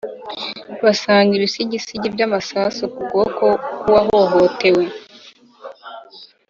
[0.83, 3.45] basanze ibisigisigi by'amasasu ku kuboko
[3.79, 4.83] kw'uwahohotewe.